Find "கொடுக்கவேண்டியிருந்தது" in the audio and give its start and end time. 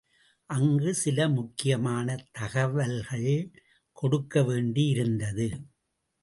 3.97-5.47